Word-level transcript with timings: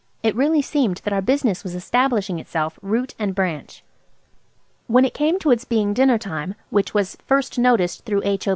It 0.23 0.35
really 0.35 0.63
seemed 0.63 0.99
that 1.03 1.13
our 1.13 1.21
business 1.21 1.63
was 1.63 1.75
establishing 1.75 2.39
itself 2.39 2.79
root 2.81 3.13
and 3.19 3.35
branch. 3.35 3.83
When 4.87 5.05
it 5.05 5.13
came 5.13 5.37
to 5.37 5.51
its 5.51 5.63
being 5.63 5.93
dinner 5.93 6.17
time, 6.17 6.55
which 6.71 6.95
was 6.95 7.19
first 7.27 7.59
noticed 7.59 8.03
through 8.03 8.23
H.O. 8.25 8.49